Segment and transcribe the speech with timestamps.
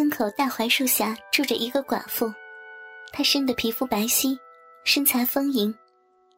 [0.00, 2.32] 村口大槐树下住着一个寡妇，
[3.12, 4.34] 她生的皮肤白皙，
[4.82, 5.74] 身材丰盈，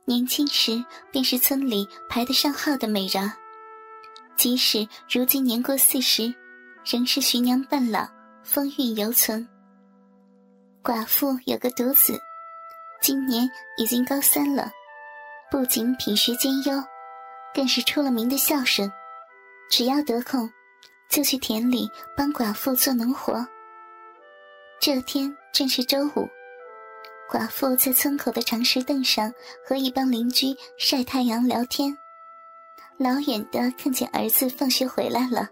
[0.05, 3.33] 年轻时便是村里排得上号的美人。
[4.35, 6.35] 即使如今年过四十，
[6.85, 8.05] 仍是徐娘半老，
[8.43, 9.49] 风韵犹存。
[10.83, 12.21] 寡妇有个独子，
[13.01, 13.49] 今年
[13.79, 14.73] 已经高三了，
[15.53, 16.83] 不仅品学兼优，
[17.55, 18.93] 更是出了名的孝顺。
[19.71, 20.51] 只要得空。
[21.13, 23.47] 就去田里帮寡妇做农活。
[24.81, 26.27] 这天正是周五，
[27.31, 29.31] 寡妇在村口的长石凳上
[29.63, 31.95] 和一帮邻居晒太阳聊天。
[32.97, 35.51] 老远的看见儿子放学回来了，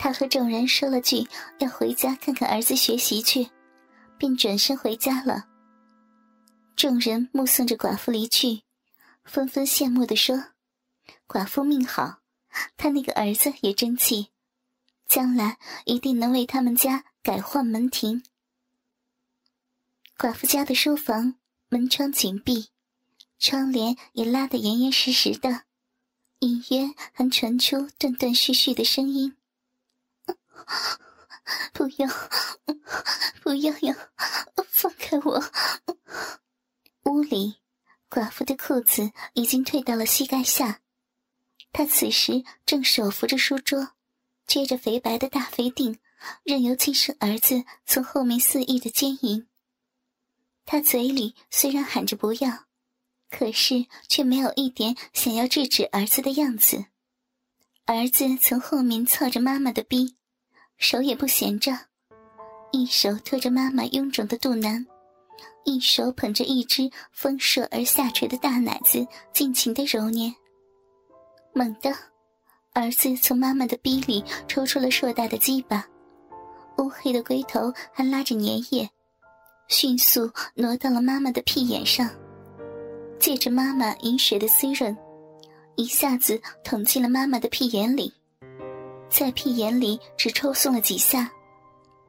[0.00, 1.24] 他和众人说了句
[1.60, 3.48] 要回家看看儿子学习去，
[4.18, 5.44] 便转身回家了。
[6.74, 8.62] 众人目送着寡妇离去，
[9.22, 10.42] 纷纷羡慕地说
[11.28, 12.18] ：“寡妇命好，
[12.76, 14.30] 他那个儿子也争气。”
[15.10, 18.22] 将来一定能为他们家改换门庭。
[20.16, 21.34] 寡妇家的书房
[21.68, 22.68] 门窗紧闭，
[23.36, 25.64] 窗帘也拉得严严实实的，
[26.38, 29.36] 隐约还传出断断续续的声音
[31.74, 32.08] ：“不要，
[33.42, 33.96] 不要呀，
[34.68, 35.42] 放开我！”
[37.10, 37.56] 屋里，
[38.08, 40.82] 寡妇的裤子已经退到了膝盖下，
[41.72, 43.94] 她此时正手扶着书桌。
[44.50, 45.96] 撅着肥白的大肥腚，
[46.42, 49.46] 任由亲生儿子从后面肆意的奸淫。
[50.66, 52.64] 他嘴里虽然喊着不要，
[53.30, 56.86] 可是却没有一点想要制止儿子的样子。
[57.84, 60.16] 儿子从后面操着妈妈的逼，
[60.78, 61.86] 手也不闲着，
[62.72, 64.84] 一手托着妈妈臃肿的肚腩，
[65.64, 70.34] 一手捧着一只丰硕而下垂的大奶子，尽情的揉捏。
[71.54, 72.09] 猛地。
[72.72, 75.84] 儿子从妈妈的逼里抽出了硕大的鸡巴，
[76.78, 78.88] 乌黑的龟头还拉着粘液，
[79.66, 82.08] 迅速挪到了妈妈的屁眼上，
[83.18, 84.96] 借着妈妈饮水的滋润，
[85.74, 88.12] 一下子捅进了妈妈的屁眼里，
[89.08, 91.28] 在屁眼里只抽送了几下，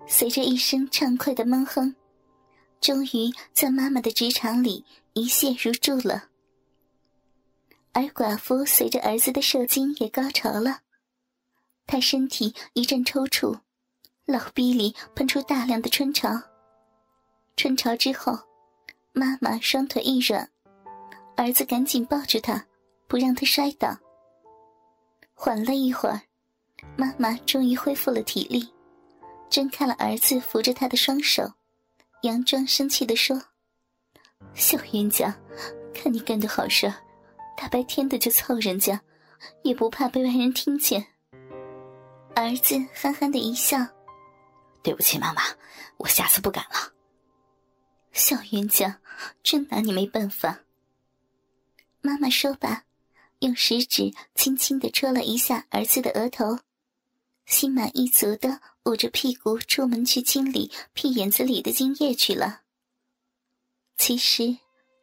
[0.05, 1.93] 随着一声畅快的闷哼，
[2.79, 6.25] 终于在妈妈的直肠里一泻如注了。
[7.93, 10.79] 而寡妇随着儿子的射精也高潮了，
[11.85, 13.59] 她身体一阵抽搐，
[14.25, 16.41] 老逼里喷出大量的春潮。
[17.57, 18.39] 春潮之后，
[19.11, 20.49] 妈妈双腿一软，
[21.35, 22.65] 儿子赶紧抱住她，
[23.07, 23.97] 不让她摔倒。
[25.33, 26.21] 缓了一会儿，
[26.95, 28.71] 妈妈终于恢复了体力，
[29.49, 31.43] 睁开了儿子扶着她的双手，
[32.23, 33.41] 佯装生气地说
[34.55, 35.37] ：“小冤家，
[35.93, 36.95] 看你干的好事儿。”
[37.61, 38.99] 大白天的就凑人家，
[39.61, 41.05] 也不怕被外人听见。
[42.35, 43.77] 儿子憨憨的一笑
[44.81, 45.43] ：“对不起，妈妈，
[45.97, 46.91] 我下次不敢了。”
[48.13, 48.99] 小冤家，
[49.43, 50.61] 真拿你没办法。
[52.01, 52.83] 妈妈说罢，
[53.41, 56.57] 用食指轻轻的戳了一下儿子的额头，
[57.45, 62.61] 心满意足的捂着屁股出门去清理屁眼子里的精液去了。
[63.97, 64.57] 其实，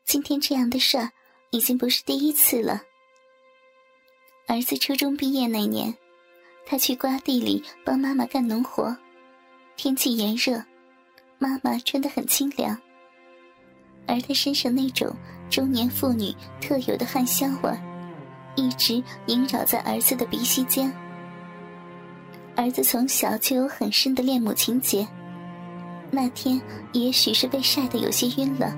[0.04, 1.12] 今天这样的事儿。
[1.50, 2.82] 已经不是第一次了。
[4.46, 5.94] 儿子初中毕业那年，
[6.66, 8.96] 他去瓜地里帮妈妈干农活。
[9.76, 10.62] 天气炎热，
[11.38, 12.76] 妈妈穿得很清凉，
[14.06, 15.14] 而他身上那种
[15.48, 17.70] 中年妇女特有的汗香味，
[18.56, 20.92] 一直萦绕在儿子的鼻息间。
[22.56, 25.06] 儿子从小就有很深的恋母情结，
[26.10, 26.60] 那天
[26.92, 28.76] 也许是被晒得有些晕了。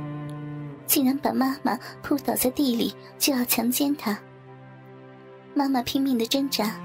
[0.91, 4.19] 竟然把妈妈扑倒在地里，就要强奸她。
[5.55, 6.81] 妈妈拼命的挣扎，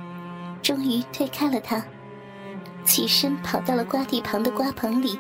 [0.62, 1.84] 终于推开了他，
[2.86, 5.18] 起身跑到了瓜地旁的瓜棚里，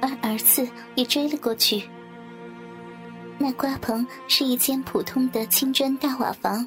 [0.00, 1.88] 而儿子也追了过去。
[3.38, 6.66] 那瓜棚是一间普通的青砖大瓦房，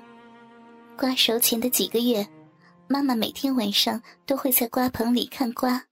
[0.97, 2.25] 瓜熟前的几个月，
[2.87, 5.83] 妈妈每天晚上都会在瓜棚里看瓜，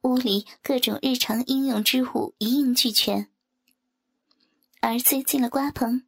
[0.00, 3.28] 屋里各种日常应用之物一应俱全。
[4.84, 6.04] 儿子进了瓜棚，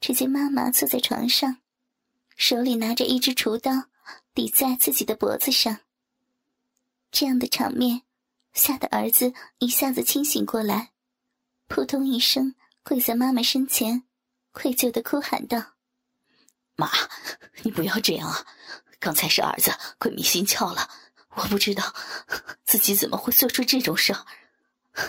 [0.00, 1.58] 只见妈妈坐在床上，
[2.36, 3.84] 手里拿着一只厨刀
[4.34, 5.78] 抵在自己的脖子上。
[7.12, 8.02] 这样的场面，
[8.52, 10.90] 吓得儿子一下子清醒过来，
[11.68, 14.02] 扑通一声跪在妈妈身前，
[14.50, 15.74] 愧疚的哭喊道
[16.74, 16.90] ：“妈，
[17.62, 18.44] 你不要这样啊！
[18.98, 19.70] 刚才是儿子
[20.00, 20.90] 鬼迷心窍了，
[21.36, 21.94] 我不知道
[22.64, 24.26] 自己怎么会做出这种事儿。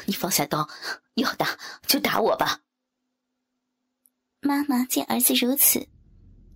[0.05, 0.69] 你放下刀，
[1.15, 1.57] 要打
[1.87, 2.61] 就打我吧。”
[4.43, 5.87] 妈妈见儿子如此，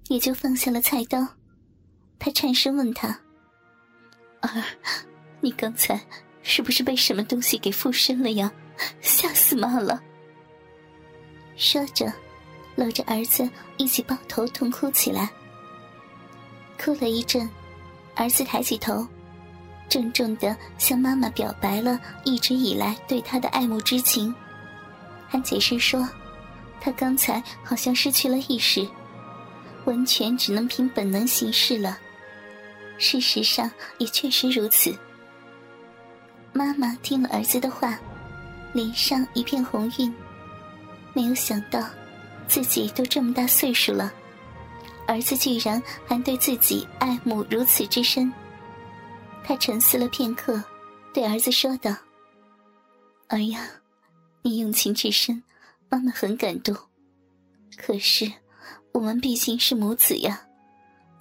[0.07, 1.23] 也就放下了菜刀。
[2.17, 3.09] 她颤声问他
[4.41, 4.63] ：“儿，
[5.39, 6.01] 你刚才
[6.41, 8.51] 是不是被什么东西给附身了呀？
[9.01, 10.01] 吓死妈了！
[11.55, 12.11] 说着，
[12.75, 13.47] 搂着儿子
[13.77, 15.29] 一起抱头痛哭起来。
[16.83, 17.47] 哭了一阵，
[18.15, 19.07] 儿子抬起头，
[19.87, 24.33] 郑重的向妈妈表白了一直以来对他的爱慕之情，
[25.27, 26.09] 还解释说，
[26.79, 28.87] 他刚才好像失去了意识，
[29.85, 31.97] 完全只能凭本能行事了。
[32.97, 34.95] 事实上也确实如此。
[36.53, 37.99] 妈妈听了儿子的话，
[38.71, 40.13] 脸上一片红晕，
[41.13, 41.83] 没有想到
[42.47, 44.13] 自己都这么大岁数了。
[45.07, 48.31] 儿子居然还对自己爱慕如此之深，
[49.43, 50.63] 他沉思了片刻，
[51.13, 51.93] 对儿子说道
[53.29, 53.67] ：“儿呀，
[54.41, 55.43] 你用情至深，
[55.89, 56.75] 妈妈很感动。
[57.77, 58.31] 可是，
[58.93, 60.47] 我们毕竟是母子呀，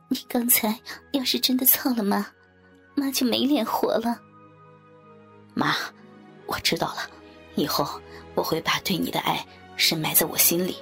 [0.08, 0.78] 你刚才
[1.12, 2.26] 要是真的操了妈，
[2.94, 4.20] 妈就没脸活了。”
[5.55, 5.75] 妈，
[6.46, 7.11] 我知道了，
[7.55, 8.00] 以后
[8.34, 9.44] 我会把对你的爱
[9.76, 10.76] 深埋在我心里。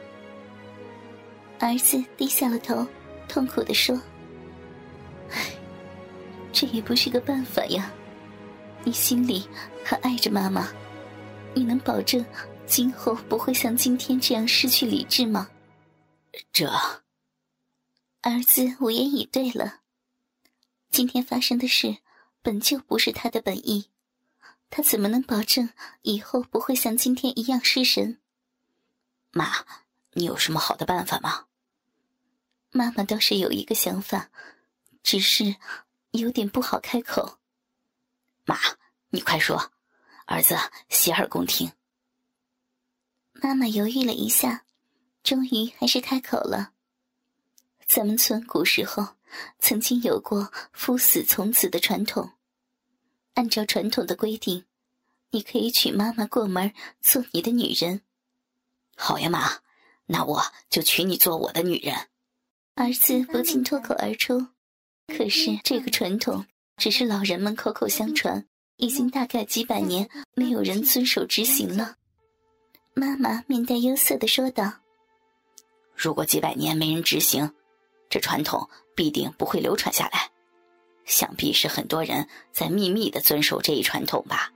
[1.59, 2.87] 儿子低下了头，
[3.29, 4.01] 痛苦的说
[5.31, 5.47] ：“唉，
[6.53, 7.91] 这也不是个办法呀。
[8.85, 9.49] 你心里
[9.85, 10.69] 还爱着妈妈，
[11.55, 12.25] 你能保证
[12.67, 15.51] 今后不会像今天这样失去理智吗？”
[16.53, 16.71] 这，
[18.23, 19.81] 儿子无言以对了。
[20.91, 21.99] 今天发生的事
[22.41, 23.91] 本就不是他的本意，
[24.71, 25.69] 他怎么能保证
[26.01, 28.19] 以后不会像今天一样失神？
[29.31, 29.67] 妈，
[30.13, 31.47] 你有什么好的办法吗？
[32.71, 34.31] 妈妈倒是有一个想法，
[35.03, 35.57] 只是
[36.13, 37.39] 有点不好开口。
[38.47, 38.59] 妈，
[39.11, 39.73] 你快说，
[40.27, 40.57] 儿子
[40.89, 41.71] 洗耳恭听。
[43.43, 44.63] 妈妈犹豫了一下，
[45.25, 46.71] 终于还是开口了。
[47.85, 49.17] 咱们村古时候
[49.59, 52.31] 曾经有过夫死从子的传统，
[53.35, 54.65] 按照传统的规定，
[55.33, 58.03] 你可以娶妈妈过门做你的女人。
[58.97, 59.59] 好呀，妈，
[60.07, 60.41] 那我
[60.71, 61.97] 就娶你做我的女人。
[62.77, 64.47] 儿子不禁脱口而出，
[65.09, 66.47] 可是这个传统
[66.77, 68.47] 只是老人们口口相传，
[68.77, 71.97] 已经大概几百年没有人遵守执行了。
[72.95, 74.71] 妈妈面带忧色的说道
[75.97, 77.51] ：“如果几百年没人执行，
[78.11, 80.31] 这传统必定不会流传下来。
[81.07, 84.53] 想必是很多人在秘密的遵守这一传统吧，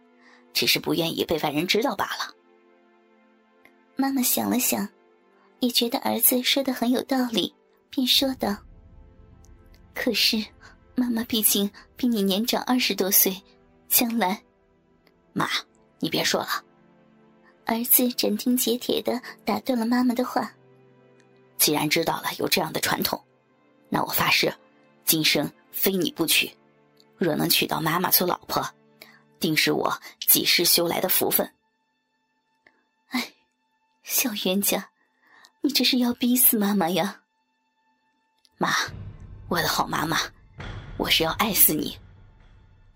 [0.52, 2.34] 只是不愿意被外人知道罢了。”
[3.96, 4.86] 妈妈想了想，
[5.60, 7.54] 也觉得儿子说的很有道理。
[7.88, 8.54] 便说道
[9.94, 10.44] ：“可是，
[10.94, 13.42] 妈妈毕竟比你年长二十多岁，
[13.88, 14.42] 将来……
[15.32, 15.48] 妈，
[16.00, 16.62] 你别说了。”
[17.66, 20.52] 儿子斩钉截铁的打断了妈妈的话
[21.58, 23.20] ：“既然知道了有这样的传统，
[23.88, 24.54] 那我发誓，
[25.04, 26.50] 今生非你不娶。
[27.18, 28.64] 若能娶到妈妈做老婆，
[29.40, 31.52] 定是我几世修来的福分。”
[33.10, 33.32] 哎，
[34.04, 34.90] 小冤家，
[35.60, 37.22] 你这是要逼死妈妈呀！
[38.58, 38.70] 妈，
[39.48, 40.18] 我的好妈妈，
[40.98, 41.98] 我是要爱死你。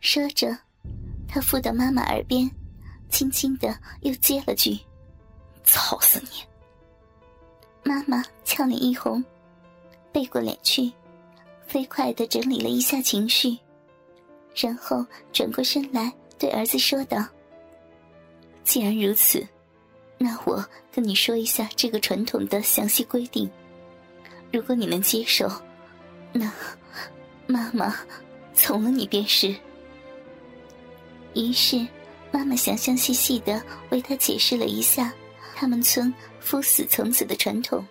[0.01, 0.57] 说着，
[1.29, 2.49] 他附到妈妈耳边，
[3.11, 4.79] 轻轻的又接了句
[5.65, 6.43] ：“操死你！”
[7.85, 9.23] 妈妈俏脸一红，
[10.13, 10.91] 背过脸去，
[11.67, 13.59] 飞快的整理了一下情绪，
[14.55, 17.25] 然后转过身来对儿子说道
[18.65, 19.47] ：“既然如此，
[20.19, 23.51] 那我跟你说一下这个传统的详细规定。”
[24.53, 25.49] 如果你能接受，
[26.33, 26.53] 那
[27.47, 27.97] 妈妈
[28.53, 29.55] 从了你便是。
[31.35, 31.87] 于是，
[32.33, 35.13] 妈妈详详细细的为他解释了一下
[35.55, 37.87] 他们村夫死从子的传统。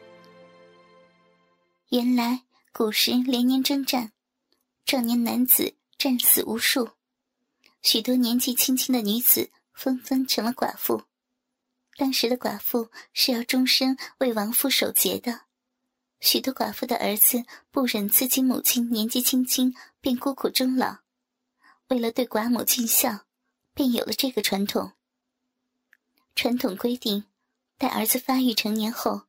[1.89, 2.41] 原来
[2.71, 4.11] 古时连年征战，
[4.85, 6.89] 壮年男子战死无数，
[7.81, 11.03] 许多年纪轻轻的女子纷纷成了寡妇。
[11.97, 15.41] 当时的寡妇是要终身为亡夫守节的。
[16.21, 20.99] 许多寡妇的儿子不忍自己母亲年纪轻轻便孤苦终老，
[21.87, 23.25] 为了对寡母尽孝，
[23.73, 24.93] 便有了这个传统。
[26.35, 27.25] 传统规定，
[27.77, 29.23] 待儿子发育成年后，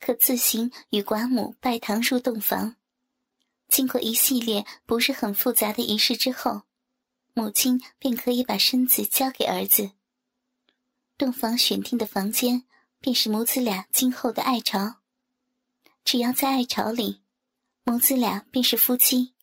[0.00, 2.76] 可自行与寡母拜堂入洞房。
[3.68, 6.62] 经过一系列不是很复杂的仪式之后，
[7.32, 9.90] 母亲便可以把身子交给儿子。
[11.16, 12.64] 洞房选定的房间，
[13.00, 14.96] 便是母子俩今后的爱巢。
[16.04, 17.22] 只要在爱巢里，
[17.84, 19.34] 母子俩便是夫妻；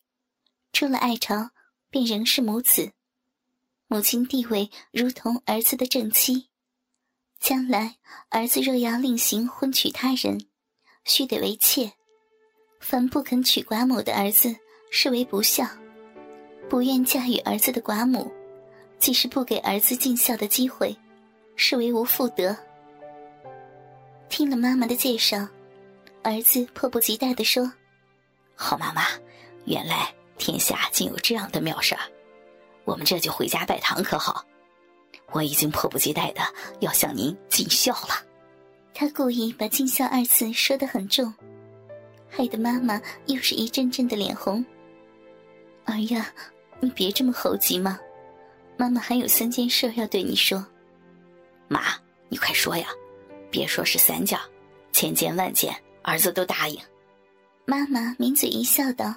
[0.72, 1.50] 出了爱巢，
[1.90, 2.92] 便仍是母子。
[3.92, 6.48] 母亲地位如同儿子的正妻。
[7.38, 7.96] 将来
[8.30, 10.46] 儿子若要另行婚娶他人，
[11.04, 11.92] 须得为妾。
[12.80, 14.56] 凡不肯娶寡母的儿子，
[14.90, 15.66] 视为不孝；
[16.70, 18.32] 不愿嫁与儿子的寡母，
[18.98, 20.96] 既是不给儿子尽孝的机会，
[21.54, 22.56] 视为无妇德。
[24.30, 25.46] 听了妈妈的介绍，
[26.22, 27.70] 儿子迫不及待地说
[28.56, 29.02] ：“好妈妈，
[29.66, 32.00] 原来天下竟有这样的妙事儿，
[32.84, 34.44] 我们这就回家拜堂可好？
[35.32, 36.40] 我已经迫不及待的
[36.80, 38.24] 要向您尽孝了。”
[38.94, 41.32] 他故意把“尽孝”二字说得很重，
[42.28, 44.64] 害得妈妈又是一阵阵的脸红。
[45.84, 46.30] 儿呀，
[46.80, 47.98] 你别这么猴急嘛！
[48.76, 50.64] 妈妈还有三件事要对你说。
[51.68, 51.80] 妈，
[52.28, 52.86] 你快说呀！
[53.50, 54.38] 别说是三件，
[54.92, 56.78] 千件万件，儿子都答应。
[57.64, 59.14] 妈妈抿嘴一笑，道：“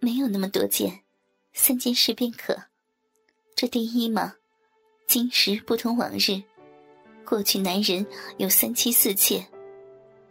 [0.00, 1.00] 没有那么多件，
[1.52, 2.56] 三件事便可。
[3.54, 4.34] 这第一嘛，
[5.06, 6.42] 今时不同往日。
[7.24, 8.04] 过去男人
[8.38, 9.46] 有三妻四妾，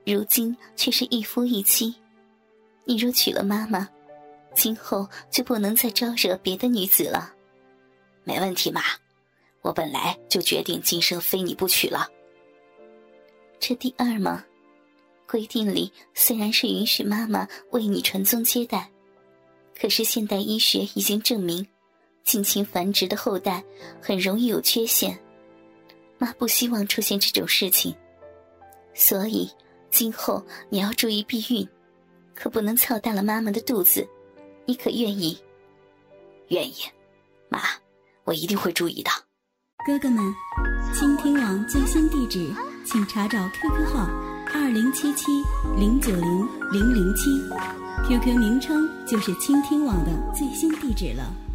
[0.06, 1.96] 如今却是一夫一妻。
[2.86, 3.88] 你若娶了妈妈，
[4.56, 7.34] 今后就不能再招惹别的女子了。”
[8.26, 8.82] 没问题，妈，
[9.62, 12.08] 我本来就决定今生非你不娶了。
[13.60, 14.44] 这第二嘛，
[15.28, 18.90] 规定里虽然是允许妈妈为你传宗接代，
[19.80, 21.66] 可是现代医学已经证明，
[22.24, 23.64] 近亲繁殖的后代
[24.02, 25.18] 很容易有缺陷。
[26.18, 27.96] 妈不希望出现这种事情，
[28.94, 29.50] 所以
[29.90, 31.68] 今后你要注意避孕，
[32.36, 34.06] 可不能操大了妈妈的肚子。
[34.66, 35.40] 你可愿意？
[36.50, 36.76] 愿意，
[37.48, 37.62] 妈。
[38.26, 39.10] 我一定会注意的，
[39.88, 40.24] 哥哥们，
[40.94, 42.54] 倾听网最新地址，
[42.86, 44.08] 请查找 QQ 号
[44.54, 45.26] 二零七七
[45.76, 47.24] 零九零零零七
[48.08, 51.49] ，QQ 名称就是倾听网的最新地址了。